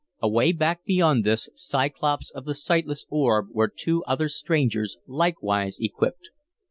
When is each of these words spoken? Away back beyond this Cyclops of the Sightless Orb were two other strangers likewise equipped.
Away 0.19 0.51
back 0.51 0.83
beyond 0.83 1.25
this 1.25 1.47
Cyclops 1.53 2.31
of 2.31 2.45
the 2.45 2.55
Sightless 2.55 3.05
Orb 3.11 3.49
were 3.51 3.67
two 3.67 4.03
other 4.05 4.29
strangers 4.29 4.97
likewise 5.05 5.79
equipped. 5.79 6.31